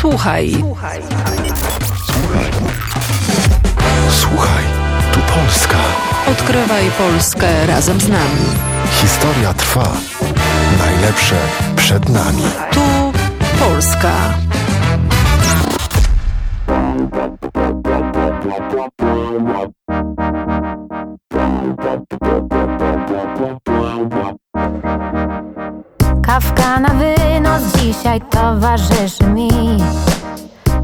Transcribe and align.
Słuchaj. 0.00 0.50
Słuchaj. 0.58 1.00
Słuchaj, 4.10 4.64
tu 5.12 5.20
Polska. 5.34 5.78
Odkrywaj 6.30 6.90
Polskę 6.98 7.66
razem 7.66 8.00
z 8.00 8.08
nami. 8.08 8.46
Historia 8.90 9.54
trwa. 9.54 9.92
Najlepsze 10.78 11.36
przed 11.76 12.08
nami. 12.08 12.42
Tu 12.72 13.12
Polska. 13.58 14.12
Kawka 26.22 26.80
na 26.80 26.94
dzisiaj 27.76 28.20
towarzyszy 28.20 29.24
mi. 29.24 29.50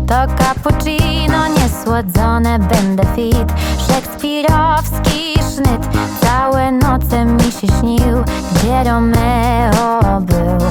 To 0.07 0.15
cappuccino 0.39 1.49
niesłodzone 1.49 2.59
będę 2.59 3.03
fit. 3.17 3.53
Szekspirowski 3.89 5.35
sznyt 5.55 5.89
Całe 6.21 6.73
noce 6.73 7.25
mi 7.25 7.53
się 7.53 7.67
śnił. 7.81 8.25
Gdzie 8.55 8.85
Romeo 8.85 10.21
był? 10.21 10.69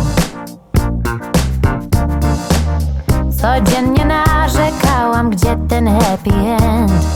Codziennie 3.41 4.05
narzekałam 4.05 5.29
Gdzie 5.29 5.57
ten 5.69 5.87
happy 5.87 6.31
end 6.63 7.14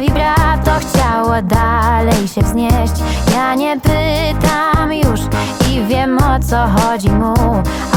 Me 0.00 0.06
vibrato 0.06 0.70
chciało 0.80 1.42
dalej 1.42 2.28
się 2.28 2.40
wznieść. 2.40 2.92
Ja 3.34 3.54
nie 3.54 3.80
pytam 3.80 4.92
już 4.92 5.20
i 5.70 5.86
wiem 5.86 6.18
o 6.18 6.38
co 6.48 6.66
chodzi 6.66 7.10
mu 7.10 7.34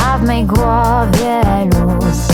A 0.06 0.18
w 0.18 0.24
mej 0.24 0.46
głowie 0.46 1.42
luz 1.66 2.33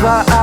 why 0.00 0.33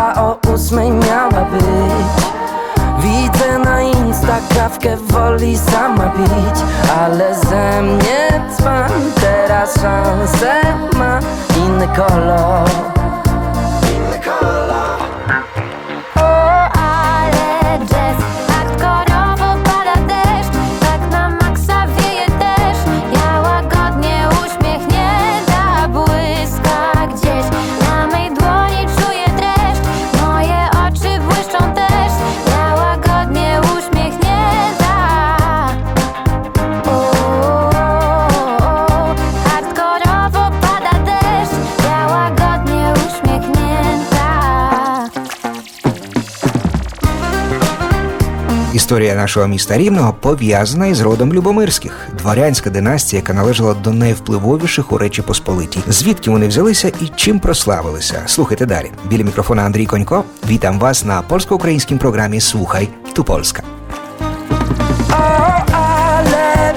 Історія 48.91 49.15
нашого 49.15 49.47
міста 49.47 49.77
Рівного 49.77 50.13
пов'язана 50.13 50.87
із 50.87 51.01
родом 51.01 51.33
Любомирських, 51.33 52.07
дворянська 52.17 52.69
династія, 52.69 53.19
яка 53.19 53.33
належала 53.33 53.73
до 53.73 53.93
найвпливовіших 53.93 54.91
у 54.91 54.97
Речі 54.97 55.21
Посполитій. 55.21 55.79
Звідки 55.87 56.31
вони 56.31 56.47
взялися 56.47 56.87
і 56.87 57.11
чим 57.15 57.39
прославилися? 57.39 58.23
Слухайте 58.25 58.65
далі. 58.65 58.91
Біля 59.09 59.23
мікрофона 59.23 59.61
Андрій 59.61 59.85
Конько. 59.85 60.23
Вітам 60.49 60.79
вас 60.79 61.05
на 61.05 61.21
польсько-українській 61.21 61.95
програмі 61.95 62.39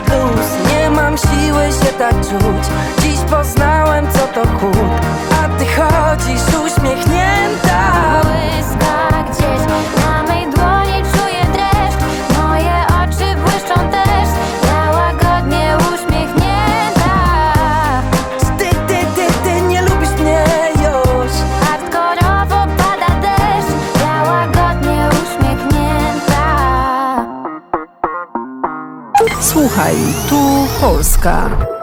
blues 0.06 0.48
Nie 0.70 0.90
mam 0.90 1.16
siły 1.18 1.64
się 1.78 1.92
tak 1.98 2.14
czuć 2.14 2.64
Dziś 3.02 3.18
poznałem 3.30 4.06
co 4.12 4.26
to 4.34 4.48
chód 4.48 4.92
A 5.30 5.58
ty 5.58 5.66
chodzisz 5.76 6.48
uśmiechnięta 6.66 7.80
Błyska 8.22 9.24
gdzieś 9.30 10.03
Słuchaj, 29.64 29.96
tu 30.28 30.66
Polska. 30.80 31.73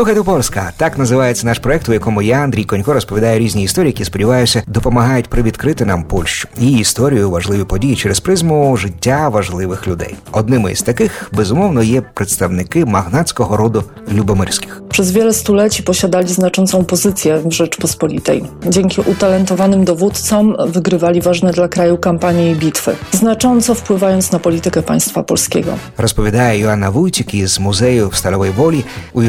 Слухайте 0.00 0.22
Польська. 0.22 0.72
Так 0.76 0.98
називається 0.98 1.46
наш 1.46 1.58
проект, 1.58 1.88
у 1.88 1.92
якому 1.92 2.22
я, 2.22 2.36
Андрій 2.36 2.64
Конько, 2.64 2.92
розповідаю 2.92 3.38
різні 3.38 3.62
історії, 3.62 3.90
які 3.90 4.04
сподіваюся 4.04 4.62
допомагають 4.66 5.28
привідкрити 5.28 5.84
нам 5.84 6.04
Польщу. 6.04 6.48
Її 6.58 6.80
історію, 6.80 7.30
важливі 7.30 7.64
події 7.64 7.96
через 7.96 8.20
призму 8.20 8.76
життя 8.76 9.28
важливих 9.28 9.88
людей. 9.88 10.14
Одними 10.32 10.72
із 10.72 10.82
таких, 10.82 11.30
безумовно, 11.32 11.82
є 11.82 12.02
представники 12.14 12.84
магнатського 12.84 13.56
роду 13.56 13.84
Любомирських. 14.12 14.82
Przez 14.90 15.10
wiele 15.12 15.32
stuleci 15.32 15.82
posiadali 15.82 16.28
znaczącą 16.28 16.84
pozycję 16.84 17.38
w 17.44 17.52
Rzeczpospolitej. 17.52 18.44
Dzięki 18.66 19.00
utalentowanym 19.00 19.84
dowódcom 19.84 20.56
wygrywali 20.66 21.20
ważne 21.20 21.52
dla 21.52 21.68
kraju 21.68 21.98
kampanie 21.98 22.50
i 22.50 22.54
bitwy, 22.54 22.96
znacząco 23.12 23.74
wpływając 23.74 24.32
na 24.32 24.38
politykę 24.38 24.82
państwa 24.82 25.22
polskiego. 25.22 25.72
Розповідає 25.98 26.58
Йоанна 26.58 26.90
Вуйцік 26.90 27.34
із 27.34 27.58
музею 27.58 28.08
в 28.08 28.14
Сталовій 28.14 28.50
Волі 28.50 28.84
у 29.12 29.22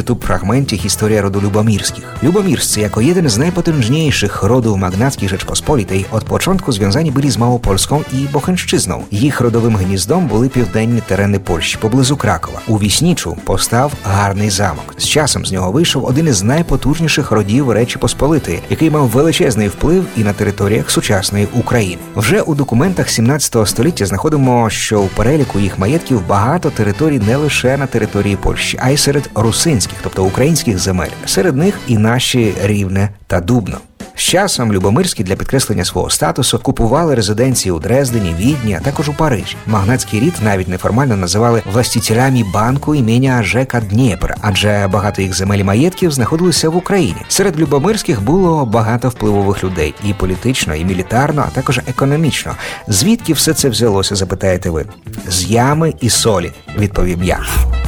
ютуб-фрагменті 0.62 0.86
Історія 0.86 1.22
роду 1.22 1.42
Любомірських. 1.42 2.04
Любомірські, 2.24 2.82
jako 2.82 3.02
jeden 3.02 3.30
z 3.30 3.38
najpotężniejszych 3.38 4.44
rodów 4.44 4.78
magnackich 4.78 5.30
Rzeczpospolitej, 5.30 6.06
od 6.12 6.24
początku 6.24 6.72
związani 6.72 7.12
byli 7.12 7.32
z 7.32 7.38
Małopolską 7.38 8.04
i 8.14 8.28
Bocheńszczyzną. 8.34 9.04
Їх 9.12 9.42
родовим 9.42 9.76
гніздом 9.76 10.28
були 10.28 10.50
південні 10.50 11.02
терени 11.08 11.40
Польщі 11.40 11.78
поблизу 11.82 12.18
Кракова. 12.18 12.60
У 12.68 12.78
Віснічу 12.78 13.38
постав 13.44 13.94
гарний 14.04 14.50
замок. 14.50 14.96
З 14.98 15.08
часом 15.08 15.46
з 15.46 15.52
нього 15.52 15.72
вийшов 15.72 16.06
один 16.06 16.28
із 16.28 16.44
найпотужніших 16.44 17.32
родів 17.32 17.72
Речі 17.72 17.98
Посполитої, 17.98 18.60
який 18.70 18.90
мав 18.90 19.08
величезний 19.08 19.68
вплив 19.68 20.06
і 20.18 20.24
на 20.24 20.34
територіях 20.34 20.92
сучасної 20.92 21.48
України. 21.54 22.02
Вже 22.16 22.42
у 22.42 22.56
документах 22.56 23.10
17 23.10 23.68
століття 23.68 24.06
знаходимо, 24.06 24.70
що 24.70 25.02
у 25.02 25.08
переліку 25.08 25.60
їх 25.60 25.80
маєтків 25.80 26.28
багато 26.28 26.70
територій 26.70 27.20
не 27.20 27.36
лише 27.36 27.78
на 27.78 27.88
території 27.88 28.36
Польщі, 28.36 28.80
а 28.82 28.90
й 28.90 28.98
серед 28.98 29.30
русинських, 29.36 29.98
тобто 30.04 30.24
українських 30.24 30.41
земель. 30.78 31.10
Серед 31.26 31.58
них 31.58 31.80
і 31.88 31.98
наші 31.98 32.54
рівне 32.64 33.10
та 33.28 33.40
дубно. 33.42 33.78
З 34.16 34.24
часом 34.24 34.74
Любомирські 34.74 35.24
для 35.24 35.36
підкреслення 35.36 35.86
свого 35.86 36.10
статусу 36.10 36.60
купували 36.60 37.16
резиденції 37.16 37.72
у 37.72 37.80
Дрездені, 37.80 38.36
Відні, 38.40 38.76
а 38.76 38.80
також 38.80 39.10
у 39.10 39.14
Парижі. 39.14 39.56
Магнатський 39.68 40.20
рід 40.20 40.34
навіть 40.44 40.68
неформально 40.68 41.18
називали 41.18 41.62
властителями 41.74 42.44
банку 42.54 42.96
імені 42.96 43.34
Жека 43.42 43.80
Дніпр, 43.80 44.36
адже 44.42 44.90
багато 44.92 45.22
їх 45.22 45.34
земель 45.34 45.58
і 45.58 45.64
маєтків 45.64 46.12
знаходилися 46.12 46.70
в 46.70 46.76
Україні. 46.76 47.22
Серед 47.28 47.60
Любомирських 47.60 48.24
було 48.24 48.66
багато 48.66 49.10
впливових 49.10 49.64
людей 49.64 49.94
і 50.06 50.14
політично, 50.14 50.76
і 50.76 50.86
мілітарно, 50.86 51.46
а 51.48 51.56
також 51.56 51.80
економічно. 51.88 52.56
Звідки 52.88 53.34
все 53.34 53.54
це 53.54 53.70
взялося? 53.70 54.16
Запитаєте 54.16 54.70
ви 54.70 54.86
з 55.28 55.44
ями 55.44 55.94
і 56.02 56.10
солі, 56.10 56.52
відповім 56.78 57.24
я. 57.24 57.40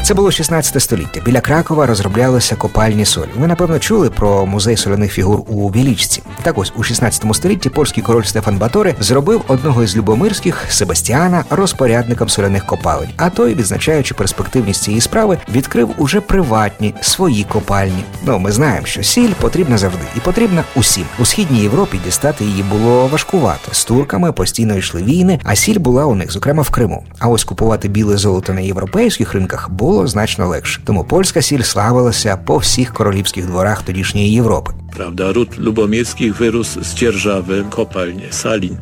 Це 0.03 0.13
було 0.13 0.31
16 0.31 0.81
століття. 0.81 1.21
Біля 1.25 1.41
Кракова 1.41 1.85
розроблялися 1.85 2.55
копальні 2.55 3.05
солі. 3.05 3.29
Ви 3.37 3.47
напевно 3.47 3.79
чули 3.79 4.09
про 4.09 4.45
музей 4.45 4.77
соляних 4.77 5.11
фігур 5.11 5.41
у 5.47 5.69
Вілічці. 5.69 6.21
Так 6.41 6.57
ось 6.57 6.73
у 6.75 6.83
16 6.83 7.35
столітті 7.35 7.69
польський 7.69 8.03
король 8.03 8.23
Стефан 8.23 8.57
Батори 8.57 8.95
зробив 8.99 9.41
одного 9.47 9.83
із 9.83 9.97
любомирських 9.97 10.65
Себастьяна 10.69 11.43
розпорядником 11.49 12.29
соляних 12.29 12.65
копалень. 12.65 13.09
А 13.17 13.29
той, 13.29 13.53
відзначаючи 13.53 14.13
перспективність 14.13 14.83
цієї 14.83 15.01
справи, 15.01 15.37
відкрив 15.51 15.89
уже 15.97 16.21
приватні 16.21 16.93
свої 17.01 17.43
копальні. 17.43 18.03
Ну 18.25 18.39
ми 18.39 18.51
знаємо, 18.51 18.85
що 18.85 19.03
сіль 19.03 19.33
потрібна 19.41 19.77
завжди 19.77 20.03
і 20.17 20.19
потрібна 20.19 20.63
усім. 20.75 21.05
У 21.19 21.25
східній 21.25 21.59
Європі 21.59 21.99
дістати 22.05 22.45
її 22.45 22.63
було 22.63 23.07
важкувато. 23.07 23.69
З 23.71 23.85
турками 23.85 24.31
постійно 24.31 24.75
йшли 24.75 25.03
війни, 25.03 25.39
а 25.43 25.55
сіль 25.55 25.79
була 25.79 26.05
у 26.05 26.15
них, 26.15 26.31
зокрема 26.31 26.63
в 26.63 26.69
Криму. 26.69 27.03
А 27.19 27.27
ось 27.27 27.43
купувати 27.43 27.87
біле 27.87 28.17
золото 28.17 28.53
на 28.53 28.61
європейських 28.61 29.33
ринках 29.33 29.69
було 29.69 29.92
значно 30.06 30.48
легше. 30.48 30.80
Тому 30.84 31.04
польська 31.04 31.42
сіль 31.42 31.62
славилася 31.62 32.36
по 32.36 32.56
всіх 32.56 32.92
королівських 32.92 33.46
дворах 33.46 33.82
тодішньої 33.82 34.32
Європи. 34.32 34.72
prawda? 34.98 35.32
Ród 35.32 35.50
lubomirskich 35.58 36.32
wyrósł 36.38 36.84
z 36.84 36.94
dzierżawy 36.94 37.64
kopalń 37.70 38.20
salin 38.30 38.76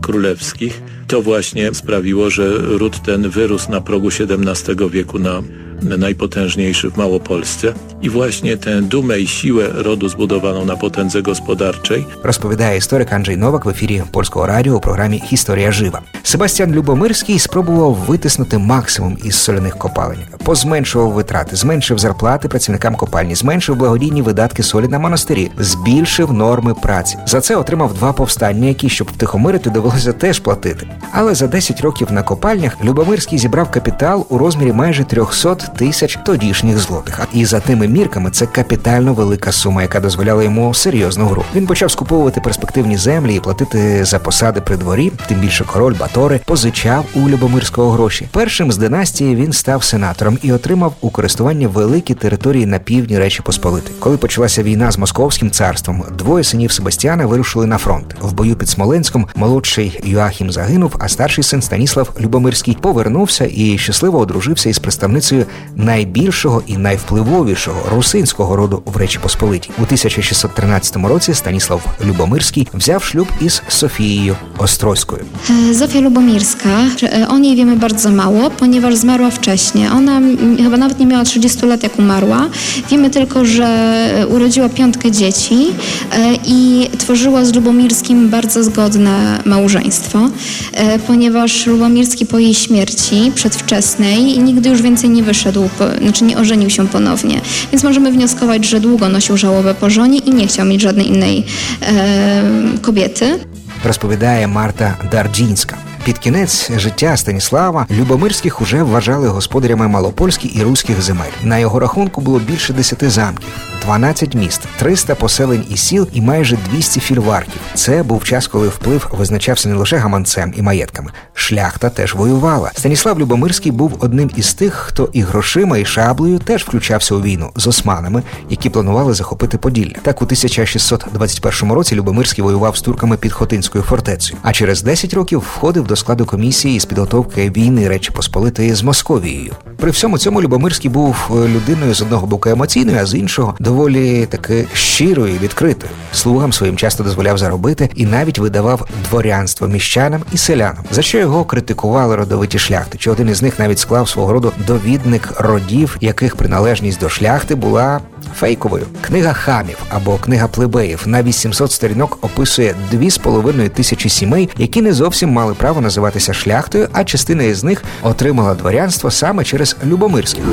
królewskich. 0.00 0.74
To 1.06 1.22
właśnie 1.22 1.74
sprawiło, 1.74 2.30
że 2.30 2.58
ród 2.58 3.02
ten 3.02 3.30
wyrósł 3.30 3.70
na 3.70 3.80
progu 3.80 4.08
XVII 4.08 4.90
wieku 4.90 5.18
na 5.18 5.42
najpotężniejszy 5.81 6.89
w 6.89 6.97
Małopolsce 6.97 7.73
i 8.01 8.09
właśnie 8.09 8.57
tę 8.57 8.81
dumę 8.81 9.19
i 9.19 9.27
siłę 9.27 9.67
rodu 9.73 10.09
zbudowaną 10.09 10.65
na 10.65 10.75
potędze 10.75 11.21
gospodarczej 11.21 12.05
Розповідає 12.23 12.77
історик 12.77 13.13
Анджей 13.13 13.37
Новак 13.37 13.65
в 13.65 13.69
ефірі 13.69 14.03
польського 14.11 14.45
радіо 14.47 14.75
у 14.75 14.79
програмі 14.79 15.23
Історія 15.31 15.71
жива. 15.71 16.01
Себастьян 16.23 16.71
Любомирський 16.71 17.39
спробував 17.39 17.93
витиснути 17.93 18.57
максимум 18.57 19.17
із 19.23 19.35
соляних 19.35 19.77
копалень, 19.77 20.19
позменшував 20.45 21.11
витрати, 21.11 21.55
зменшив 21.55 21.99
зарплати 21.99 22.47
працівникам 22.47 22.95
копальні, 22.95 23.35
зменшив 23.35 23.75
благодійні 23.75 24.21
видатки 24.21 24.63
солі 24.63 24.87
на 24.87 24.99
монастирі, 24.99 25.51
збільшив 25.57 26.33
норми 26.33 26.73
праці. 26.73 27.17
За 27.25 27.41
це 27.41 27.55
отримав 27.55 27.93
два 27.93 28.13
повстання, 28.13 28.67
які, 28.67 28.89
щоб 28.89 29.07
втихомирити, 29.07 29.69
довелося 29.69 30.13
теж 30.13 30.39
платити. 30.39 30.87
Але 31.11 31.35
за 31.35 31.47
10 31.47 31.81
років 31.81 32.11
на 32.11 32.23
копальнях 32.23 32.77
Любомирський 32.83 33.37
зібрав 33.39 33.71
капітал 33.71 34.25
у 34.29 34.37
розмірі 34.37 34.73
майже 34.73 35.03
300 35.03 35.55
тисяч 35.77 36.19
тодішніх 36.25 36.79
злотих. 36.79 37.19
І 37.33 37.45
за 37.45 37.59
тими 37.59 37.87
мірками 37.87 38.31
це 38.31 38.45
капітально 38.45 39.13
велика 39.13 39.51
сума, 39.51 39.81
яка 39.81 39.99
дозволяла 39.99 40.43
йому 40.43 40.73
серйозну 40.73 41.25
гру. 41.25 41.43
Він 41.55 41.67
почав 41.67 41.91
скуповувати 41.91 42.41
перспективні 42.41 42.97
землі 42.97 43.35
і 43.35 43.39
платити 43.39 44.05
за 44.05 44.19
посади 44.19 44.61
при 44.61 44.77
дворі. 44.77 45.11
Тим 45.27 45.39
більше 45.39 45.63
король 45.63 45.95
Батори 45.99 46.39
позичав 46.45 47.05
у 47.15 47.29
Любомирського 47.29 47.91
гроші. 47.91 48.27
Першим 48.31 48.71
з 48.71 48.77
династії 48.77 49.35
він 49.35 49.53
став 49.53 49.83
сенатором 49.83 50.37
і 50.41 50.53
отримав 50.53 50.93
у 51.01 51.09
користування 51.09 51.67
великі 51.67 52.13
території 52.13 52.65
на 52.65 52.79
півдні 52.79 53.19
Речі 53.19 53.41
Посполити. 53.41 53.91
Коли 53.99 54.17
почалася 54.17 54.63
війна 54.63 54.91
з 54.91 54.97
Московським 54.97 55.51
царством, 55.51 56.03
двоє 56.17 56.43
синів 56.43 56.71
Себастьяна 56.71 57.25
вирушили 57.25 57.65
на 57.65 57.77
фронт. 57.77 58.15
В 58.21 58.33
бою 58.33 58.55
під 58.55 58.69
Смоленськом 58.69 59.27
молодший 59.35 59.99
Юахім 60.03 60.51
загинув, 60.51 60.95
а 60.99 61.07
старший 61.07 61.43
син 61.43 61.61
Станіслав 61.61 62.15
Любомирський 62.19 62.77
повернувся 62.81 63.47
і 63.51 63.77
щасливо 63.77 64.19
одружився 64.19 64.69
із 64.69 64.79
представницею 64.79 65.45
найбільшого 65.76 66.62
і 66.66 66.76
найвпливовішого 66.76 67.80
русинського 67.90 68.56
роду 68.56 68.82
в 68.84 68.96
Речі 68.96 69.18
Посполитій. 69.22 69.70
У 69.78 69.82
1613 69.82 70.96
році 70.96 71.34
Станіслав 71.34 71.82
Любомирський 72.04 72.68
взяв 72.74 73.04
шлюб 73.04 73.26
із 73.40 73.62
Софією 73.68 74.36
Острозькою. 74.58 75.24
E, 75.50 75.74
Zofia 75.74 76.00
Lubomirska, 76.00 76.68
e, 77.02 77.28
o 77.28 77.38
niej 77.38 77.56
wiemy 77.56 77.76
bardzo 77.76 78.10
mało, 78.10 78.50
ponieważ 78.50 78.94
zmarła 78.94 79.30
wcześnie. 79.30 79.92
Ona 79.92 80.16
mm, 80.16 80.56
chyba 80.56 80.76
nawet 80.76 80.98
nie 81.00 81.06
miała 81.06 81.24
30 81.24 81.66
lat, 81.66 81.82
jak 81.82 81.98
umarła. 81.98 82.48
Wiemy 82.90 83.10
tylko, 83.10 83.44
że 83.44 83.66
e, 83.66 84.26
urodziła 84.26 84.68
piątkę 84.68 85.10
dzieci 85.10 85.66
e, 86.12 86.32
i 86.46 86.88
tworzyła 86.98 87.44
z 87.44 87.54
Lubomirskim 87.54 88.28
bardzo 88.28 88.64
zgodne 88.64 89.38
małżeństwo, 89.44 90.30
e, 90.72 90.98
ponieważ 90.98 91.66
Lubomirski 91.66 92.26
po 92.26 92.38
jej 92.38 92.54
śmierci 92.54 93.32
przedwczesnej 93.34 94.38
nigdy 94.38 94.68
już 94.68 94.82
więcej 94.82 95.10
nie 95.10 95.22
wyszedł, 95.22 95.49
po, 95.51 95.85
znaczy 96.01 96.23
nie 96.23 96.37
ożenił 96.37 96.69
się 96.69 96.87
ponownie. 96.87 97.41
Więc 97.71 97.83
możemy 97.83 98.11
wnioskować, 98.11 98.65
że 98.65 98.79
długo 98.79 99.09
nosił 99.09 99.37
żałobę 99.37 99.73
po 99.73 99.89
żonie 99.89 100.17
i 100.17 100.31
nie 100.31 100.47
chciał 100.47 100.65
mieć 100.65 100.81
żadnej 100.81 101.07
innej 101.07 101.45
e, 101.81 102.43
kobiety. 102.81 103.39
розповідає 103.83 104.47
Марта 104.47 104.97
Дарджінська. 105.11 105.77
Під 106.03 106.17
кінець 106.17 106.71
життя 106.77 107.17
Станіслава 107.17 107.87
Любомирських 107.91 108.61
уже 108.61 108.83
вважали 108.83 109.27
господарями 109.27 109.87
малопольських 109.87 110.55
і 110.55 110.63
руських 110.63 111.01
земель. 111.01 111.31
На 111.43 111.57
його 111.57 111.79
рахунку 111.79 112.21
було 112.21 112.39
більше 112.39 112.73
10 112.73 113.11
замків, 113.11 113.49
12 113.85 114.35
міст, 114.35 114.61
300 114.79 115.15
поселень 115.15 115.65
і 115.69 115.77
сіл 115.77 116.07
і 116.13 116.21
майже 116.21 116.57
200 116.71 116.99
фільварків. 116.99 117.61
Це 117.73 118.03
був 118.03 118.23
час, 118.23 118.47
коли 118.47 118.67
вплив 118.67 119.07
визначався 119.11 119.69
не 119.69 119.75
лише 119.75 119.97
гаманцем 119.97 120.53
і 120.57 120.61
маєтками. 120.61 121.11
Шляхта 121.41 121.89
теж 121.89 122.15
воювала. 122.15 122.71
Станіслав 122.75 123.19
Любомирський 123.19 123.71
був 123.71 123.97
одним 123.99 124.31
із 124.35 124.53
тих, 124.53 124.73
хто 124.73 125.09
і 125.13 125.21
грошима, 125.21 125.77
і 125.77 125.85
шаблею 125.85 126.39
теж 126.39 126.63
включався 126.63 127.15
у 127.15 127.21
війну 127.21 127.51
з 127.55 127.67
османами, 127.67 128.23
які 128.49 128.69
планували 128.69 129.13
захопити 129.13 129.57
Поділля. 129.57 129.95
Так 130.01 130.21
у 130.21 130.25
1621 130.25 131.71
році 131.71 131.95
Любомирський 131.95 132.43
воював 132.43 132.77
з 132.77 132.81
турками 132.81 133.17
під 133.17 133.31
Хотинською 133.31 133.83
фортецею, 133.83 134.39
а 134.41 134.53
через 134.53 134.83
10 134.83 135.13
років 135.13 135.39
входив 135.39 135.87
до 135.87 135.95
складу 135.95 136.25
комісії 136.25 136.79
з 136.79 136.85
підготовки 136.85 137.49
війни 137.49 137.87
Речі 137.87 138.11
Посполитої 138.11 138.73
з 138.73 138.83
Московією. 138.83 139.53
При 139.77 139.91
всьому 139.91 140.17
цьому 140.17 140.41
Любомирський 140.41 140.91
був 140.91 141.15
е, 141.29 141.33
людиною 141.33 141.93
з 141.93 142.01
одного 142.01 142.27
боку 142.27 142.49
емоційною, 142.49 142.97
а 143.01 143.05
з 143.05 143.15
іншого 143.15 143.55
доволі 143.59 144.25
таки 144.25 144.67
щирою 144.73 145.35
і 145.35 145.43
відкритою. 145.43 145.91
Слугам 146.13 146.53
своїм 146.53 146.77
часто 146.77 147.03
дозволяв 147.03 147.37
заробити 147.37 147.89
і 147.95 148.05
навіть 148.05 148.39
видавав 148.39 148.87
дворянство 149.09 149.67
міщанам 149.67 150.21
і 150.33 150.37
селянам, 150.37 150.83
за 150.91 151.01
що 151.01 151.17
його 151.17 151.30
критикували 151.31 152.15
родовиті 152.15 152.59
шляхти. 152.59 152.97
Чи 152.97 153.11
один 153.11 153.29
із 153.29 153.41
них 153.41 153.59
навіть 153.59 153.79
склав 153.79 154.09
свого 154.09 154.33
роду 154.33 154.51
довідник 154.67 155.33
родів, 155.37 155.97
яких 156.01 156.35
приналежність 156.35 156.99
до 156.99 157.09
шляхти 157.09 157.55
була 157.55 158.01
фейковою. 158.35 158.85
Книга 159.01 159.33
хамів 159.33 159.77
або 159.89 160.17
книга 160.17 160.47
плебеїв 160.47 161.03
на 161.05 161.23
800 161.23 161.71
сторінок 161.71 162.17
описує 162.21 162.75
2,5 162.93 163.69
тисячі 163.69 164.09
сімей, 164.09 164.49
які 164.57 164.81
не 164.81 164.93
зовсім 164.93 165.29
мали 165.29 165.53
право 165.53 165.81
називатися 165.81 166.33
шляхтою, 166.33 166.89
а 166.93 167.03
частина 167.03 167.43
із 167.43 167.63
них 167.63 167.83
отримала 168.03 168.55
дворянство 168.55 169.11
саме 169.11 169.43
через 169.43 169.75
Любомирських. 169.85 170.43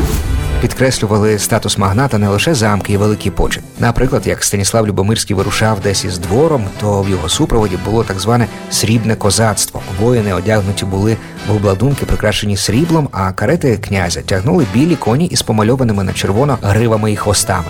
Підкреслювали 0.61 1.39
статус 1.39 1.79
магната 1.79 2.19
не 2.19 2.29
лише 2.29 2.55
замки 2.55 2.93
і 2.93 2.97
великий 2.97 3.33
почет. 3.33 3.63
Наприклад, 3.79 4.27
як 4.27 4.45
Станіслав 4.45 4.87
Любомирський 4.87 5.37
вирушав 5.37 5.81
десь 5.81 6.05
із 6.05 6.19
двором, 6.19 6.65
то 6.81 7.03
в 7.03 7.09
його 7.09 7.29
супроводі 7.29 7.79
було 7.85 8.05
так 8.05 8.21
зване 8.21 8.47
срібне 8.71 9.17
козацтво. 9.17 9.83
Воїни 10.01 10.33
одягнуті 10.33 10.85
були 10.85 11.17
в 11.49 11.57
обладунки, 11.57 12.07
прикрашені 12.07 12.57
сріблом, 12.57 13.09
а 13.13 13.33
карети 13.33 13.77
князя 13.77 14.23
тягнули 14.23 14.67
білі 14.75 14.97
коні 14.97 15.27
із 15.27 15.43
помальованими 15.43 16.05
на 16.05 16.13
червоно 16.13 16.59
гривами 16.63 17.13
і 17.13 17.17
хвостами. 17.17 17.67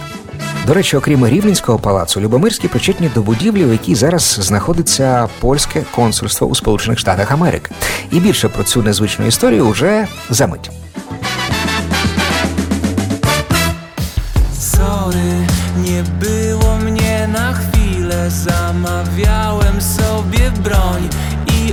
До 0.66 0.74
речі, 0.74 0.96
окрім 0.96 1.26
Рівненського 1.26 1.78
палацу, 1.78 2.20
Любомирські 2.20 2.68
причетні 2.68 3.10
до 3.14 3.22
будівлі, 3.22 3.64
в 3.64 3.72
якій 3.72 3.94
зараз 3.94 4.38
знаходиться 4.42 5.28
польське 5.40 5.82
консульство 5.94 6.46
у 6.46 6.54
Сполучених 6.54 6.98
Штатах 6.98 7.32
Америки. 7.32 7.70
І 8.12 8.20
більше 8.20 8.48
про 8.48 8.64
цю 8.64 8.82
незвичну 8.82 9.26
історію 9.26 9.66
уже 9.66 10.06
за 10.30 10.46
мить. 10.46 10.70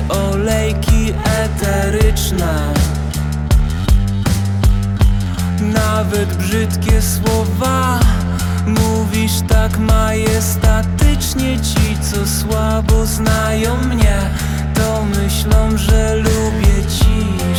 Olejki 0.09 1.13
eteryczne. 1.43 2.73
Nawet 5.61 6.37
brzydkie 6.37 7.01
słowa 7.01 7.99
Mówisz 8.67 9.41
tak 9.47 9.77
majestatycznie. 9.77 11.59
Ci, 11.59 11.97
co 12.01 12.27
słabo 12.27 13.05
znają 13.05 13.77
mnie 13.77 14.17
To 14.73 15.03
myślą, 15.03 15.77
że 15.77 16.15
lubię 16.15 16.89
ciszę 16.89 17.54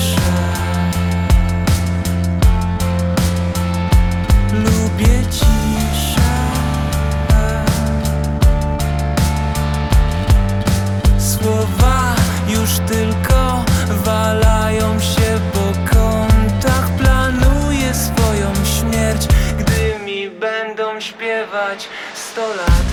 tylko 12.78 13.64
walają 14.04 15.00
się 15.00 15.40
po 15.52 15.94
kątach. 15.94 16.90
Planuję 16.98 17.94
swoją 17.94 18.52
śmierć, 18.64 19.26
gdy 19.58 20.04
mi 20.04 20.30
będą 20.30 21.00
śpiewać 21.00 21.88
sto 22.14 22.48
lat. 22.48 22.86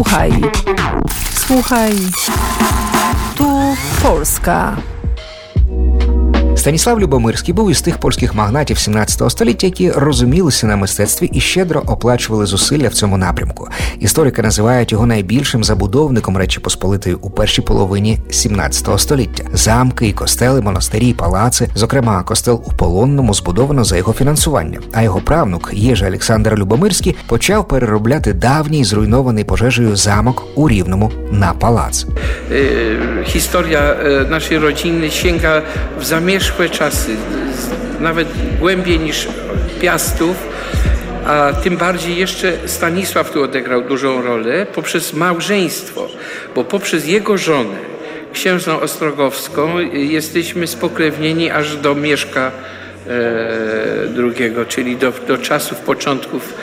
Słuchaj. 0.00 0.32
Słuchaj. 1.34 1.92
Tu 3.34 3.76
Polska. 4.02 4.76
Станіслав 6.60 7.00
Любомирський 7.00 7.54
був 7.54 7.70
із 7.70 7.80
тих 7.82 7.98
польських 7.98 8.34
магнатів 8.34 8.78
17 8.78 9.30
століття, 9.30 9.66
які 9.66 9.90
розумілися 9.90 10.66
на 10.66 10.76
мистецтві 10.76 11.30
і 11.32 11.40
щедро 11.40 11.82
оплачували 11.86 12.46
зусилля 12.46 12.88
в 12.88 12.94
цьому 12.94 13.16
напрямку. 13.16 13.68
Історики 14.00 14.42
називають 14.42 14.92
його 14.92 15.06
найбільшим 15.06 15.64
забудовником 15.64 16.36
Речі 16.36 16.60
Посполитої 16.60 17.14
у 17.14 17.30
першій 17.30 17.62
половині 17.62 18.18
17 18.30 19.00
століття. 19.00 19.44
Замки 19.52 20.08
і 20.08 20.12
костели, 20.12 20.60
монастирі, 20.60 21.12
палаци, 21.12 21.68
зокрема, 21.74 22.22
костел 22.22 22.62
у 22.66 22.72
Полонному, 22.72 23.34
збудовано 23.34 23.84
за 23.84 23.96
його 23.96 24.12
фінансування. 24.12 24.80
А 24.92 25.02
його 25.02 25.20
правнук 25.20 25.70
Єжи 25.72 26.06
Олександр 26.06 26.54
Любомирський 26.54 27.16
почав 27.26 27.68
переробляти 27.68 28.32
давній 28.32 28.84
зруйнований 28.84 29.44
пожежею 29.44 29.96
замок 29.96 30.44
у 30.54 30.68
рівному 30.68 31.12
на 31.30 31.52
палац. 31.52 32.06
E, 32.50 33.24
historia 33.24 33.80
e, 33.80 34.30
naszej 34.30 34.58
rodziny 34.58 35.10
sięga 35.10 35.62
zamierzchłe 36.50 36.78
czasy, 36.78 37.16
nawet 38.00 38.28
głębiej 38.58 38.98
niż 38.98 39.28
Piastów, 39.80 40.36
a 41.26 41.52
tym 41.52 41.76
bardziej 41.76 42.16
jeszcze 42.16 42.52
Stanisław 42.66 43.30
tu 43.30 43.42
odegrał 43.42 43.82
dużą 43.82 44.22
rolę 44.22 44.66
poprzez 44.66 45.12
małżeństwo, 45.12 46.08
bo 46.54 46.64
poprzez 46.64 47.06
jego 47.06 47.38
żonę, 47.38 47.76
księżną 48.32 48.80
Ostrogowską, 48.80 49.78
jesteśmy 49.92 50.66
spokrewnieni 50.66 51.50
aż 51.50 51.76
do 51.76 51.94
Mieszka 51.94 52.50
e, 52.50 53.10
II, 54.16 54.54
czyli 54.68 54.96
do, 54.96 55.12
do 55.28 55.38
czasów 55.38 55.78
początków 55.78 56.54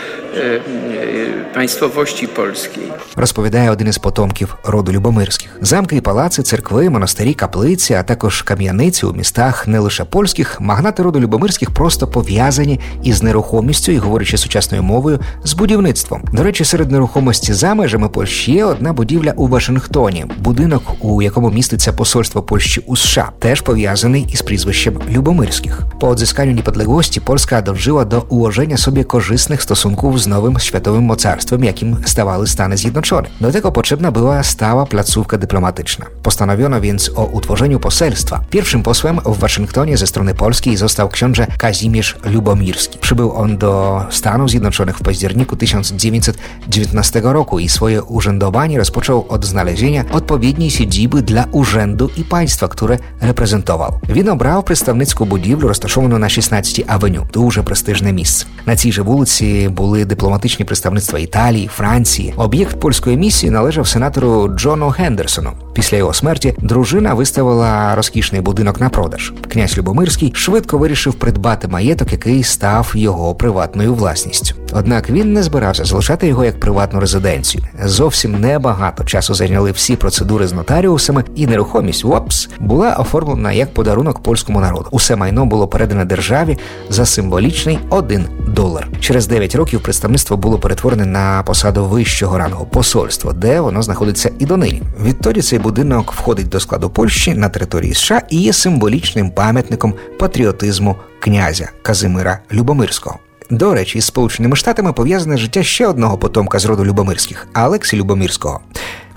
państwowości 1.53 2.27
polskiej. 2.27 2.83
розповідає 3.15 3.71
один 3.71 3.87
із 3.87 3.97
потомків 3.97 4.55
роду 4.63 4.91
Любомирських. 4.91 5.49
Замки 5.61 5.95
і 5.95 6.01
палаци, 6.01 6.43
церкви, 6.43 6.89
монастирі, 6.89 7.33
каплиці, 7.33 7.93
а 7.93 8.03
також 8.03 8.41
кам'яниці 8.41 9.05
у 9.05 9.13
містах 9.13 9.67
не 9.67 9.79
лише 9.79 10.03
польських, 10.03 10.61
магнати 10.61 11.03
роду 11.03 11.19
Любомирських 11.19 11.71
просто 11.71 12.07
пов'язані 12.07 12.79
із 13.03 13.23
нерухомістю 13.23 13.91
і, 13.91 13.97
говорячи 13.97 14.37
сучасною 14.37 14.83
мовою, 14.83 15.19
з 15.43 15.53
будівництвом. 15.53 16.23
До 16.33 16.43
речі, 16.43 16.65
серед 16.65 16.91
нерухомості 16.91 17.53
за 17.53 17.73
межами 17.73 18.09
Польщі 18.09 18.51
є 18.51 18.65
одна 18.65 18.93
будівля 18.93 19.33
у 19.35 19.47
Вашингтоні, 19.47 20.25
будинок, 20.37 20.83
у 20.99 21.21
якому 21.21 21.49
міститься 21.51 21.93
посольство 21.93 22.43
Польщі 22.43 22.83
у 22.85 22.95
США, 22.95 23.31
теж 23.39 23.61
пов'язаний 23.61 24.27
із 24.33 24.41
прізвищем 24.41 24.99
Любомирських. 25.09 25.83
По 25.99 26.07
одзисканню 26.07 26.37
odzyskaniu 26.37 26.51
niepodległości 26.55 27.21
Polska 27.21 27.61
dążyła 27.61 28.05
do 28.05 28.21
ułożenia 28.29 28.77
sobie 28.77 29.03
korzystnych 29.03 29.61
stosunków 29.61 30.21
z 30.26 30.26
nowym 30.26 30.58
światowym 30.58 31.04
mocarstwem, 31.04 31.64
jakim 31.64 31.96
stawały 32.04 32.46
Stany 32.46 32.76
Zjednoczone. 32.76 33.28
Do 33.40 33.52
tego 33.52 33.72
potrzebna 33.72 34.12
była 34.12 34.42
stała 34.42 34.86
placówka 34.86 35.38
dyplomatyczna. 35.38 36.06
Postanowiono 36.22 36.80
więc 36.80 37.10
o 37.14 37.24
utworzeniu 37.24 37.80
poselstwa. 37.80 38.40
Pierwszym 38.50 38.82
posłem 38.82 39.20
w 39.24 39.38
Waszyngtonie 39.38 39.96
ze 39.96 40.06
strony 40.06 40.34
polskiej 40.34 40.76
został 40.76 41.08
książę 41.08 41.46
Kazimierz 41.58 42.16
Lubomirski. 42.24 42.98
Przybył 42.98 43.32
on 43.32 43.58
do 43.58 44.02
Stanów 44.10 44.50
Zjednoczonych 44.50 44.98
w 44.98 45.02
październiku 45.02 45.56
1919 45.56 47.20
roku 47.24 47.58
i 47.58 47.68
swoje 47.68 48.02
urzędowanie 48.02 48.78
rozpoczął 48.78 49.26
od 49.28 49.44
znalezienia 49.44 50.04
odpowiedniej 50.12 50.70
siedziby 50.70 51.22
dla 51.22 51.44
urzędu 51.52 52.10
i 52.16 52.24
państwa, 52.24 52.68
które 52.68 52.98
reprezentował. 53.20 53.98
Він 54.08 54.28
обрав 54.28 54.64
представницьку 54.64 55.24
будівлю, 55.24 55.68
розташовану 55.68 56.18
на 56.18 56.28
16 56.28 56.84
авеню, 56.86 57.26
дуже 57.32 57.62
престижне 57.62 58.12
місце. 58.12 58.46
На 58.66 58.76
цій 58.76 58.92
же 58.92 59.02
вулиці 59.02 59.68
були 59.68 60.04
дипломатичні 60.17 60.65
представництва 60.65 61.19
Італії, 61.19 61.67
Франції. 61.67 62.33
Об'єкт 62.37 62.79
польської 62.79 63.17
місії 63.17 63.51
належав 63.51 63.87
сенатору 63.87 64.47
Джону 64.47 64.87
Гендерсону. 64.89 65.51
Після 65.73 65.97
його 65.97 66.13
смерті 66.13 66.55
дружина 66.57 67.13
виставила 67.13 67.95
розкішний 67.95 68.41
будинок 68.41 68.81
на 68.81 68.89
продаж. 68.89 69.33
Князь 69.51 69.77
Любомирський 69.77 70.31
швидко 70.35 70.77
вирішив 70.77 71.13
придбати 71.13 71.67
маєток, 71.67 72.11
який 72.11 72.43
став 72.43 72.91
його 72.95 73.35
приватною 73.35 73.93
власністю. 73.93 74.55
Однак 74.71 75.09
він 75.09 75.33
не 75.33 75.43
збирався 75.43 75.85
залишати 75.85 76.27
його 76.27 76.45
як 76.45 76.59
приватну 76.59 76.99
резиденцію. 76.99 77.63
Зовсім 77.83 78.39
небагато 78.39 79.03
часу 79.03 79.33
зайняли 79.33 79.71
всі 79.71 79.95
процедури 79.95 80.47
з 80.47 80.53
нотаріусами, 80.53 81.23
і 81.35 81.47
нерухомість 81.47 82.03
ВОПС 82.03 82.49
була 82.59 82.95
оформлена 82.95 83.51
як 83.51 83.73
подарунок 83.73 84.23
польському 84.23 84.59
народу. 84.59 84.87
Усе 84.91 85.15
майно 85.15 85.45
було 85.45 85.67
передане 85.67 86.05
державі 86.05 86.57
за 86.89 87.05
символічний 87.05 87.79
1 87.89 88.25
долар. 88.57 88.87
Через 88.99 89.27
9 89.27 89.55
років 89.55 89.81
представництво 89.81 90.37
було 90.37 90.59
перетворене 90.59 91.05
на 91.05 91.43
посаду 91.43 91.85
вищого 91.85 92.37
рангу 92.37 92.65
посольства, 92.65 93.33
де 93.33 93.59
воно 93.59 93.81
знаходиться 93.81 94.31
і 94.39 94.45
донині. 94.45 94.83
Відтоді 95.03 95.41
цей 95.41 95.59
будинок 95.59 96.13
входить 96.13 96.49
до 96.49 96.59
складу 96.59 96.89
Польщі 96.89 97.33
на 97.33 97.49
території 97.49 97.93
США 97.93 98.21
і 98.29 98.41
є 98.41 98.53
символічним 98.53 99.31
пам'ятником 99.31 99.93
патріотизму 100.19 100.95
князя 101.19 101.69
Казимира 101.81 102.39
Любомирського. 102.53 103.19
До 103.49 103.73
речі, 103.73 104.01
з 104.01 104.05
Сполученими 104.05 104.55
Штатами 104.55 104.93
пов'язане 104.93 105.37
життя 105.37 105.63
ще 105.63 105.87
одного 105.87 106.17
потомка 106.17 106.59
з 106.59 106.65
роду 106.65 106.85
Любомирських 106.85 107.47
Алексі 107.53 107.97
Любомирського. 107.97 108.59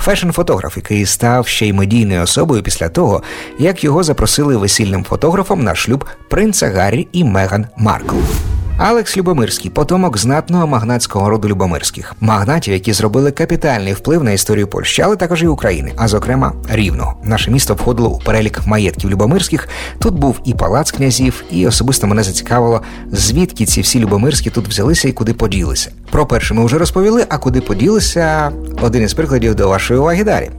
Фешн-фотограф, 0.07 0.77
який 0.77 1.07
став 1.07 1.47
ще 1.47 1.67
й 1.67 1.73
медійною 1.73 2.23
особою 2.23 2.63
після 2.63 2.89
того, 2.89 3.23
як 3.59 3.85
його 3.85 4.03
запросили 4.03 4.57
весільним 4.57 5.05
фотографом 5.05 5.65
на 5.65 5.75
шлюб 5.75 6.05
принца 6.29 6.69
Гаррі 6.69 7.09
і 7.13 7.25
Меган 7.25 7.67
Маркл. 7.77 8.17
Алекс 8.83 9.17
Любомирський, 9.17 9.71
потомок 9.71 10.19
знатного 10.19 10.67
магнатського 10.67 11.31
роду 11.31 11.49
Любомирських, 11.49 12.15
магнатів, 12.21 12.75
які 12.75 12.93
зробили 12.93 13.31
капітальний 13.31 13.93
вплив 13.93 14.25
на 14.25 14.33
історію 14.33 14.67
Польщі, 14.67 15.03
але 15.03 15.17
також 15.17 15.43
і 15.43 15.47
України, 15.47 15.93
а 15.97 16.09
зокрема 16.09 16.53
Рівного. 16.69 17.15
Наше 17.25 17.51
місто 17.51 17.75
входило 17.75 18.09
у 18.09 18.19
перелік 18.19 18.67
маєтків 18.67 19.11
Любомирських. 19.11 19.69
Тут 19.99 20.15
був 20.15 20.41
і 20.45 20.55
палац 20.55 20.91
князів, 20.91 21.45
і 21.51 21.67
особисто 21.67 22.07
мене 22.07 22.23
зацікавило, 22.23 22.83
звідки 23.13 23.67
ці 23.67 23.81
всі 23.81 24.01
Любомирські 24.01 24.51
тут 24.51 24.69
взялися 24.69 25.09
і 25.09 25.13
куди 25.13 25.35
поділися. 25.35 25.91
Про 26.11 26.27
перше 26.27 26.55
ми 26.55 26.65
вже 26.65 26.79
розповіли, 26.79 27.27
а 27.29 27.39
куди 27.39 27.61
поділися 27.61 28.53
один 28.83 29.03
із 29.03 29.15
прикладів 29.15 29.55
до 29.55 29.69
вашої 29.69 30.01
уваги 30.01 30.25
далі. 30.25 30.51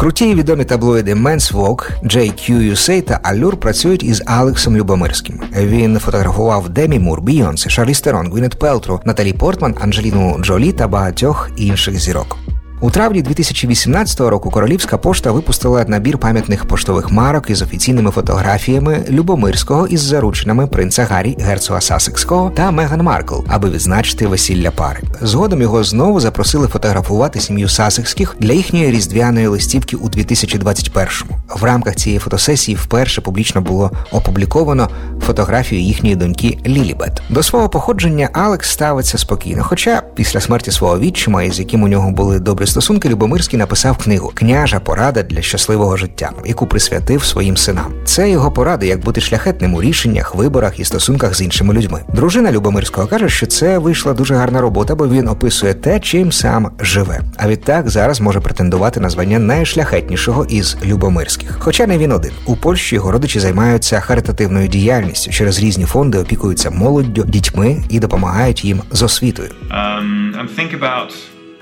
Круті 0.00 0.30
і 0.30 0.34
відомі 0.34 0.64
таблоїди 0.64 1.14
Men's 1.14 1.52
Vogue, 1.52 1.90
GQ 2.04 2.43
USA 2.43 3.02
та 3.02 3.20
Allure 3.24 3.56
працюють 3.56 4.02
із 4.02 4.22
Алексом 4.26 4.76
Любомирським. 4.76 5.40
Він 5.56 5.98
фотографував 5.98 6.68
Демі 6.68 6.98
Мур, 6.98 7.20
Бейонсе, 7.20 7.70
Шарліз 7.70 7.94
Терон, 7.94 8.32
Гвінет 8.32 8.58
Пелтроу, 8.58 9.00
Наталі 9.04 9.32
Портман, 9.32 9.74
Анджеліну 9.80 10.38
Джолі 10.40 10.72
та 10.72 10.88
багатьох 10.88 11.50
інших 11.56 11.98
зірок. 11.98 12.36
У 12.82 12.90
травні 12.90 13.22
2018 13.22 14.20
року 14.20 14.50
Королівська 14.50 14.98
пошта 14.98 15.32
випустила 15.32 15.84
набір 15.88 16.18
пам'ятних 16.18 16.64
поштових 16.64 17.10
марок 17.10 17.50
із 17.50 17.62
офіційними 17.62 18.10
фотографіями 18.10 19.04
Любомирського 19.10 19.86
із 19.86 20.00
заручинами 20.00 20.66
принца 20.66 21.04
Гаррі, 21.04 21.36
герцога 21.40 21.80
Сасекського 21.80 22.50
та 22.50 22.70
Меган 22.70 23.02
Маркл, 23.02 23.40
аби 23.48 23.70
відзначити 23.70 24.26
весілля 24.26 24.70
пари. 24.70 25.00
Згодом 25.20 25.62
його 25.62 25.84
знову 25.84 26.20
запросили 26.20 26.68
фотографувати 26.68 27.40
сім'ю 27.40 27.68
Сасекських 27.68 28.36
для 28.38 28.52
їхньої 28.52 28.90
різдвяної 28.90 29.46
листівки 29.46 29.96
у 29.96 30.08
2021-му. 30.08 31.36
В 31.60 31.64
рамках 31.64 31.96
цієї 31.96 32.18
фотосесії 32.18 32.76
вперше 32.76 33.20
публічно 33.20 33.60
було 33.60 33.90
опубліковано 34.12 34.88
фотографію 35.30 35.80
їхньої 35.82 36.16
доньки 36.16 36.58
Лілібет. 36.66 37.22
До 37.28 37.42
свого 37.42 37.68
походження 37.68 38.28
Алекс 38.32 38.70
ставиться 38.70 39.18
спокійно, 39.18 39.64
хоча 39.64 40.02
після 40.14 40.40
смерті 40.40 40.70
свого 40.70 40.98
відчима, 40.98 41.42
із 41.42 41.58
яким 41.58 41.82
у 41.82 41.88
нього 41.88 42.10
були 42.10 42.40
добрі 42.40 42.66
стосунки, 42.66 43.08
Любомирський 43.08 43.58
написав 43.58 43.96
книгу 43.96 44.32
Княжа 44.34 44.80
порада 44.80 45.22
для 45.22 45.42
щасливого 45.42 45.96
життя, 45.96 46.30
яку 46.46 46.66
присвятив 46.66 47.24
своїм 47.24 47.56
синам. 47.56 47.92
Це 48.04 48.30
його 48.30 48.52
поради, 48.52 48.86
як 48.86 49.04
бути 49.04 49.20
шляхетним 49.20 49.74
у 49.74 49.82
рішеннях, 49.82 50.34
виборах 50.34 50.80
і 50.80 50.84
стосунках 50.84 51.34
з 51.34 51.42
іншими 51.42 51.74
людьми. 51.74 52.00
Дружина 52.14 52.52
Любомирського 52.52 53.06
каже, 53.06 53.28
що 53.28 53.46
це 53.46 53.78
вийшла 53.78 54.12
дуже 54.12 54.34
гарна 54.34 54.60
робота, 54.60 54.94
бо 54.94 55.08
він 55.08 55.28
описує 55.28 55.74
те, 55.74 56.00
чим 56.00 56.32
сам 56.32 56.70
живе. 56.80 57.20
А 57.36 57.48
відтак 57.48 57.90
зараз 57.90 58.20
може 58.20 58.40
претендувати 58.40 59.00
на 59.00 59.10
звання 59.10 59.38
найшляхетнішого 59.38 60.44
із 60.44 60.76
Любомирських. 60.84 61.56
Хоча 61.60 61.86
не 61.86 61.98
він 61.98 62.12
один. 62.12 62.32
У 62.46 62.56
Польщі 62.56 62.94
його 62.94 63.10
родичі 63.10 63.40
займаються 63.40 64.00
харитативною 64.00 64.68
діяльністю 64.68 65.19
через 65.28 65.58
різні 65.58 65.84
фонди, 65.84 66.18
опікуються 66.18 66.70
молоддю, 66.70 67.24
дітьми 67.28 67.82
і 67.88 67.98
допомагають 67.98 68.64
їм 68.64 68.82
з 68.90 69.02
освітою. 69.02 69.50
Um, 69.70 70.80
about 70.80 71.10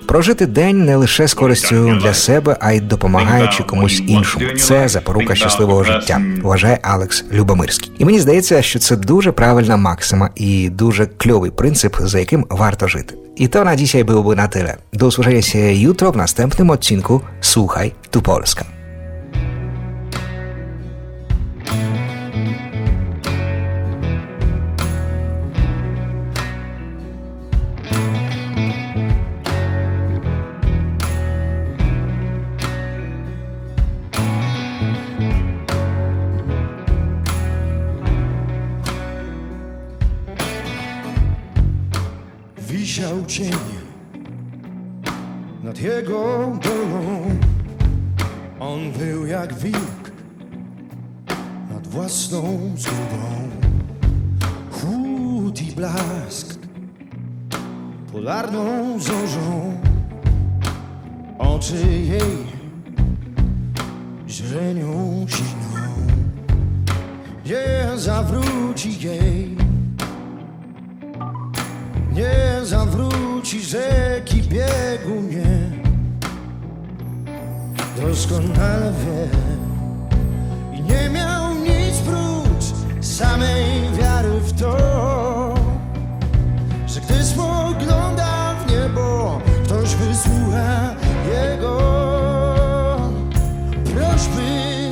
Прожити 0.07 0.47
день 0.47 0.85
не 0.85 0.97
лише 0.97 1.29
з 1.29 1.35
користю 1.35 1.99
для 2.03 2.15
себе, 2.15 2.57
а 2.61 2.73
й 2.73 2.81
допомагаючи 2.81 3.62
комусь 3.62 4.03
іншому. 4.07 4.47
Це 4.57 4.88
запорука 4.88 5.35
щасливого 5.35 5.85
життя. 5.85 6.23
Вважає 6.43 6.79
Алекс 6.83 7.25
Любомирський. 7.33 7.93
І 7.99 8.05
мені 8.05 8.21
здається, 8.21 8.62
що 8.62 8.79
це 8.79 8.97
дуже 8.97 9.33
правильна 9.33 9.77
максима 9.77 10.31
і 10.35 10.71
дуже 10.71 11.07
кльовий 11.07 11.50
принцип, 11.50 11.97
за 12.00 12.19
яким 12.19 12.47
варто 12.50 12.88
жити. 12.88 13.15
І 13.37 13.49
to 13.49 13.65
na 13.65 13.77
dzisiaj 13.77 14.05
byłoby 14.05 14.37
na 14.37 14.49
tyle. 14.49 14.77
Do 14.93 15.07
usłyszenia 15.07 15.43
się 15.43 15.73
jutro 15.75 16.12
w 16.12 16.17
następnym 16.17 16.71
odcinku 16.71 17.21
Słuchaj 17.41 17.93
tu 18.11 18.23
Polska. 18.23 18.65
Wisiał 42.68 43.26
cień 43.26 43.52
nad 45.62 45.81
jego 45.81 46.52
dolą. 46.62 47.38
On 48.61 48.92
był 48.92 49.26
jak 49.26 49.54
wilk 49.54 50.12
nad 51.70 51.87
własną 51.87 52.59
zgubą. 52.76 53.48
Chłód 54.70 55.62
i 55.62 55.72
blask 55.72 56.59
polarną 58.12 59.00
zorzą. 59.00 59.81
Oczy 61.38 61.87
jej 62.09 62.44
źrenią 64.28 65.26
siną. 65.28 65.88
Nie 67.46 67.98
zawróci 67.98 69.00
jej 69.00 69.67
nie 72.18 72.66
zawróci 72.66 73.64
rzeki 73.64 74.42
biegu 74.42 75.22
nie. 75.31 75.59
Doskonale 77.96 78.92
wie. 78.92 79.28
I 80.78 80.83
nie 80.83 81.11
miał 81.11 81.54
nic 81.54 81.98
prócz 81.98 82.64
samej 83.00 83.64
wiary 83.98 84.40
w 84.40 84.61
to 84.61 84.74
Że 86.87 87.00
gdy 87.00 87.24
spogląda 87.24 88.54
w 88.54 88.70
niebo 88.70 89.40
Ktoś 89.64 89.94
wysłucha 89.94 90.94
jego 91.33 91.78
prośby. 93.85 94.90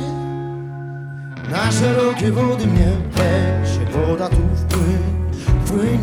Na 1.51 1.71
szerokie 1.71 2.31
wody 2.31 2.67
mnie 2.67 2.91
weź 3.15 3.93
Woda 3.93 4.29
tu 4.29 4.37
mnie 4.37 5.17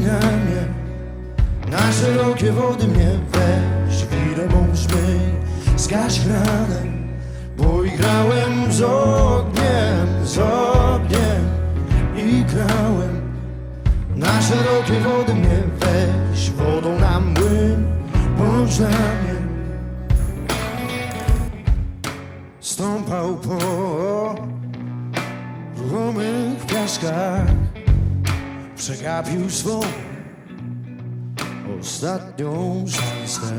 na 0.06 0.43
szerokie 2.04 2.52
wody 2.52 2.88
mnie 2.88 3.10
weź, 3.32 4.06
wirę 4.06 4.46
mą 4.46 4.76
zmyj, 4.76 5.20
zgaś 5.76 6.20
ranem, 6.26 7.08
bo 7.56 7.84
i 7.84 7.90
grałem 7.90 8.72
z 8.72 8.82
ogniem, 8.82 10.06
z 10.24 10.38
ogniem 10.38 11.44
i 12.16 12.44
grałem. 12.44 13.32
Na 14.16 14.42
szerokie 14.42 15.00
wody 15.00 15.34
mnie 15.34 15.62
weź, 15.80 16.50
wodą 16.50 16.98
na 16.98 17.20
młyn, 17.20 17.86
bądź 18.38 18.78
na 18.78 18.88
mnie. 18.88 19.34
Stąpał 22.60 23.36
po 23.36 24.34
ruchomych 25.76 26.66
piaskach, 26.66 27.46
przegapił 28.76 29.50
swą 29.50 29.80
ostatnią 31.84 32.84
szansę. 32.88 33.54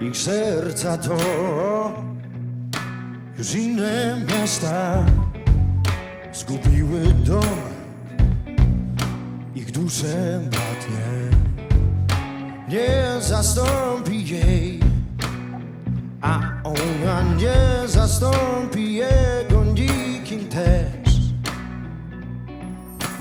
Ich 0.00 0.16
serca 0.16 0.98
to 0.98 1.16
już 3.38 3.54
inne 3.54 4.20
miasta 4.28 5.04
zgubiły 6.32 7.00
dom, 7.24 7.60
ich 9.54 9.72
dusze 9.72 10.40
bratnie 10.50 11.06
nie 12.68 13.20
zastąpi 13.20 14.26
jej 14.28 14.80
a 16.20 16.40
ona 16.64 17.22
nie 17.34 17.88
zastąpi 17.88 18.94
jego 18.94 19.64
nikim 19.64 20.48
też. 20.48 21.16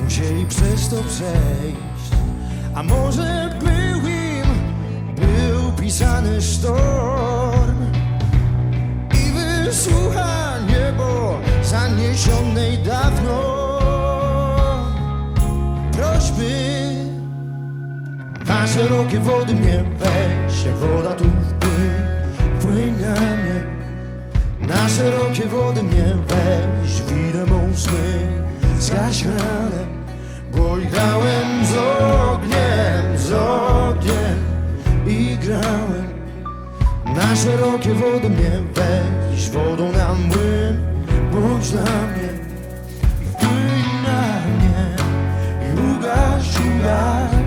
Musieli 0.04 0.46
przez 0.46 0.90
to 0.90 0.96
przejść, 0.96 1.85
a 2.76 2.84
może 2.84 3.50
był 3.60 4.10
im, 4.10 4.48
był 5.16 5.72
pisany 5.72 6.42
sztorm 6.42 7.86
i 9.14 9.32
wysłucha 9.32 10.60
niebo 10.68 11.40
zaniesionej 11.64 12.78
dawno 12.78 13.42
prośby. 15.92 16.56
Na 18.48 18.68
szerokie 18.68 19.20
wody 19.20 19.54
mnie 19.54 19.84
weź, 20.00 20.66
jak 20.66 20.76
woda 20.76 21.14
tu 21.14 21.26
wpłyń 22.60 22.94
na. 23.02 23.16
Na 24.68 24.90
szerokie 24.90 25.46
wody 25.46 25.84
mnie 25.84 26.16
weź, 26.28 27.02
widzę 27.02 27.46
mą 27.46 27.74
zgaś 28.80 29.26
ranę, 29.26 29.95
grałem 30.92 31.66
z 31.66 31.78
ogniem, 31.78 33.18
z 33.18 33.32
ogniem 33.32 34.38
i 35.08 35.38
grałem. 35.38 36.08
Na 37.16 37.36
szerokie 37.36 37.94
wody 37.94 38.30
mnie 38.30 38.52
weź, 38.74 39.50
wodą 39.50 39.92
na 39.92 40.14
młyn, 40.14 40.80
bądź 41.32 41.72
dla 41.72 41.82
mnie. 41.82 42.30
I 43.22 43.26
wpłyń 43.26 43.86
na 44.04 44.40
mnie, 44.48 44.96
i 45.66 45.96
ugaś, 45.98 46.60
ugaś. 46.60 47.45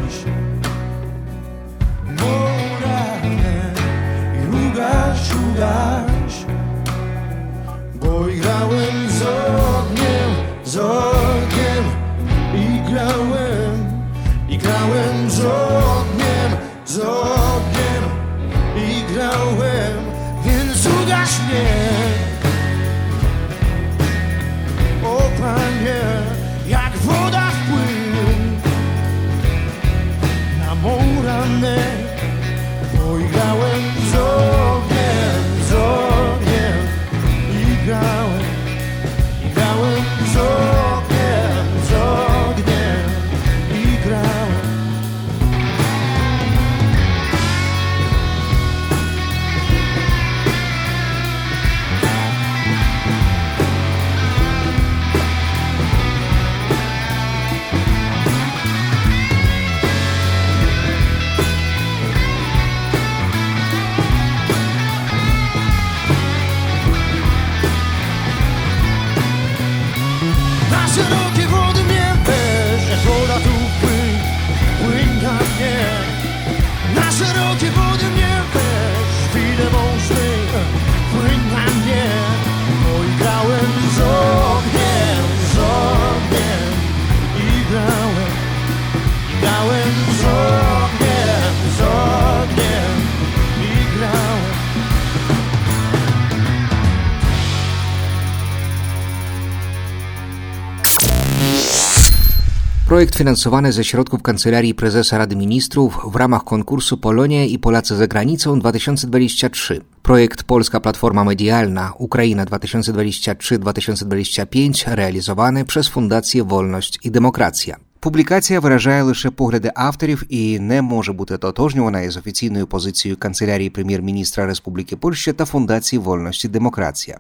Projekt 102.98 103.16
finansowany 103.16 103.72
ze 103.72 103.84
środków 103.84 104.22
Kancelarii 104.22 104.76
Prezesa 104.76 105.18
Rady 105.18 105.36
Ministrów 105.36 106.00
w 106.06 106.16
ramach 106.16 106.44
konkursu 106.44 106.98
Polonia 106.98 107.46
i 107.46 107.60
Polacy 107.60 107.96
za 107.96 108.08
granicą 108.08 108.60
2023. 108.60 109.82
Projekt 110.02 110.44
Polska 110.44 110.80
Platforma 110.80 111.24
Medialna 111.24 111.94
Ukraina 111.98 112.46
2023-2025 112.46 114.96
realizowany 114.96 115.66
przez 115.66 115.88
Fundację 115.88 116.44
Wolność 116.44 117.00
і 117.04 117.10
Демократія. 117.10 117.78
Публікація 118.00 118.60
виражає 118.60 119.04
лише 119.04 119.30
погляди 119.30 119.72
авторів 119.76 120.24
і 120.30 120.60
не 120.60 120.82
може 120.82 121.14
бути 121.14 121.38
тотожнювана 121.38 122.02
із 122.02 122.18
офіційною 122.18 122.68
позицією 122.68 123.18
Канцелярії 123.18 123.70
прем'єр-міністра 123.70 124.46
Республіки 124.46 124.96
Польща 124.96 125.34
та 125.34 125.46
Фундації 125.46 126.00
Вольності 126.00 126.48
Демократія. 126.48 127.20